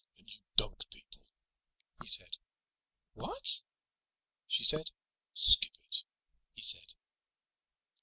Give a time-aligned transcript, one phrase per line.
[0.17, 1.21] "And you dunk people,"
[2.01, 2.37] he said.
[3.13, 3.61] "What?"
[4.47, 4.89] she said.
[5.35, 6.03] "Skip it,"
[6.53, 6.95] he said.